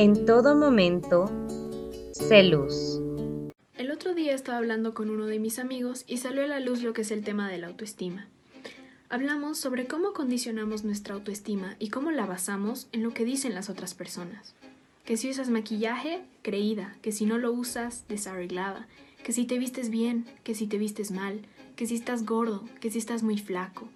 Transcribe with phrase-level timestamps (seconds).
[0.00, 1.28] En todo momento,
[2.12, 3.00] sé luz.
[3.76, 6.84] El otro día estaba hablando con uno de mis amigos y salió a la luz
[6.84, 8.28] lo que es el tema de la autoestima.
[9.08, 13.70] Hablamos sobre cómo condicionamos nuestra autoestima y cómo la basamos en lo que dicen las
[13.70, 14.54] otras personas.
[15.04, 18.86] Que si usas maquillaje, creída, que si no lo usas, desarreglada,
[19.24, 21.40] que si te vistes bien, que si te vistes mal,
[21.74, 23.88] que si estás gordo, que si estás muy flaco.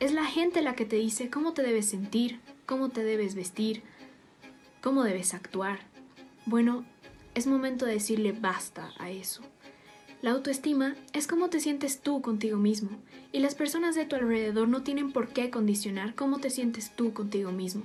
[0.00, 3.82] Es la gente la que te dice cómo te debes sentir, cómo te debes vestir,
[4.84, 5.78] cómo debes actuar.
[6.44, 6.84] Bueno,
[7.34, 9.40] es momento de decirle basta a eso.
[10.20, 12.90] La autoestima es cómo te sientes tú contigo mismo,
[13.32, 17.14] y las personas de tu alrededor no tienen por qué condicionar cómo te sientes tú
[17.14, 17.84] contigo mismo,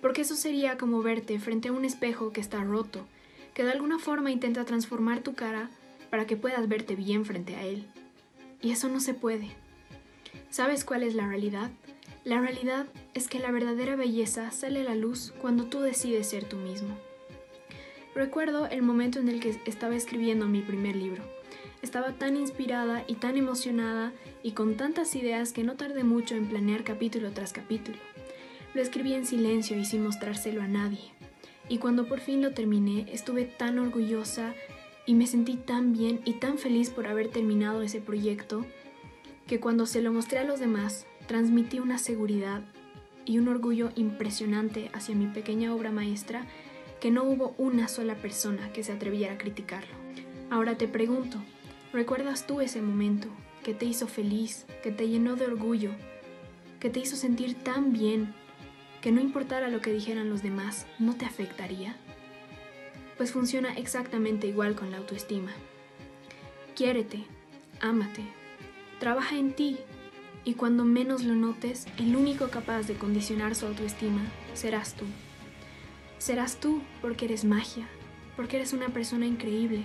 [0.00, 3.06] porque eso sería como verte frente a un espejo que está roto,
[3.54, 5.70] que de alguna forma intenta transformar tu cara
[6.10, 7.86] para que puedas verte bien frente a él.
[8.60, 9.52] Y eso no se puede.
[10.50, 11.70] ¿Sabes cuál es la realidad?
[12.24, 16.44] La realidad es que la verdadera belleza sale a la luz cuando tú decides ser
[16.44, 16.96] tú mismo.
[18.14, 21.24] Recuerdo el momento en el que estaba escribiendo mi primer libro.
[21.82, 24.12] Estaba tan inspirada y tan emocionada
[24.44, 27.98] y con tantas ideas que no tardé mucho en planear capítulo tras capítulo.
[28.72, 31.12] Lo escribí en silencio y sin mostrárselo a nadie.
[31.68, 34.54] Y cuando por fin lo terminé, estuve tan orgullosa
[35.06, 38.64] y me sentí tan bien y tan feliz por haber terminado ese proyecto
[39.48, 42.60] que cuando se lo mostré a los demás transmití una seguridad
[43.24, 46.44] y un orgullo impresionante hacia mi pequeña obra maestra
[47.00, 49.94] que no hubo una sola persona que se atreviera a criticarlo.
[50.50, 51.38] Ahora te pregunto,
[51.90, 53.28] ¿recuerdas tú ese momento
[53.64, 55.92] que te hizo feliz, que te llenó de orgullo,
[56.80, 58.34] que te hizo sentir tan bien
[59.00, 61.96] que no importara lo que dijeran los demás, no te afectaría?
[63.16, 65.52] Pues funciona exactamente igual con la autoestima.
[66.76, 67.24] Quiérete,
[67.80, 68.22] ámate,
[69.00, 69.78] trabaja en ti
[70.44, 74.22] y cuando menos lo notes, el único capaz de condicionar su autoestima
[74.54, 75.04] serás tú.
[76.18, 77.88] Serás tú porque eres magia,
[78.36, 79.84] porque eres una persona increíble,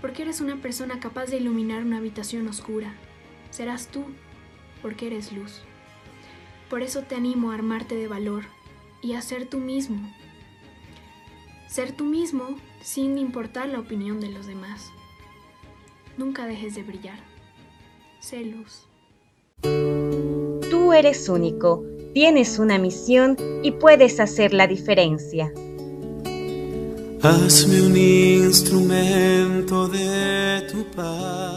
[0.00, 2.94] porque eres una persona capaz de iluminar una habitación oscura.
[3.50, 4.04] Serás tú
[4.82, 5.62] porque eres luz.
[6.70, 8.44] Por eso te animo a armarte de valor
[9.02, 10.12] y a ser tú mismo.
[11.66, 14.90] Ser tú mismo sin importar la opinión de los demás.
[16.16, 17.18] Nunca dejes de brillar.
[18.20, 18.88] Sé luz.
[19.62, 25.52] Tú eres único, tienes una misión y puedes hacer la diferencia.
[27.22, 31.47] Hazme un instrumento de tu paz.